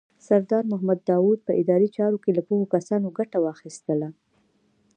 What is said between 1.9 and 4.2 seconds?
چارو کې له پوهو کسانو ګټه واخیستله.